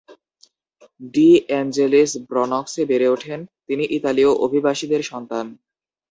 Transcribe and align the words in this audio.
D 1.13 1.27
Angelis 1.59 2.11
ব্রনক্সে 2.29 2.83
বেড়ে 2.85 3.07
ওঠেন। 3.07 3.39
তিনি 3.67 3.83
ইতালীয় 3.97 4.31
অভিবাসীদের 4.45 5.01
সন্তান। 5.03 5.45